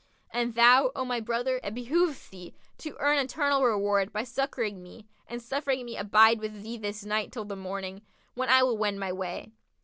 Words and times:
And 0.33 0.55
thou, 0.55 0.91
O 0.95 1.05
my 1.05 1.19
brother, 1.19 1.59
it 1.63 1.75
behoveth 1.75 2.31
thee 2.31 2.55
to 2.79 2.95
earn 2.97 3.19
eternal 3.19 3.63
reward 3.63 4.11
by 4.11 4.23
succouring 4.23 4.81
me 4.81 5.05
and 5.27 5.39
suffering 5.39 5.85
me 5.85 5.95
abide 5.95 6.39
with 6.39 6.63
thee 6.63 6.79
this 6.79 7.05
night 7.05 7.31
till 7.31 7.45
the 7.45 7.55
morning, 7.55 8.01
when 8.33 8.49
I 8.49 8.63
will 8.63 8.79
wend 8.79 8.99
my 8.99 9.11
way." 9.13 9.51